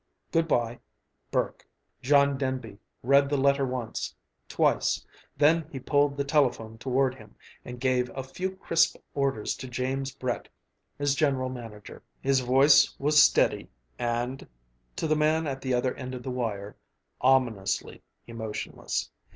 [0.31, 0.79] Good bye,
[1.29, 1.67] BURKE.
[2.01, 4.15] John Denby read the letter once,
[4.49, 5.05] twice;
[5.37, 10.11] then he pulled the telephone toward him and gave a few crisp orders to James
[10.11, 10.49] Brett,
[10.97, 12.01] his general manager.
[12.19, 13.69] His voice was steady
[13.99, 14.47] and
[14.95, 16.75] to the man at the other end of the wire
[17.21, 19.11] ominously emotionless.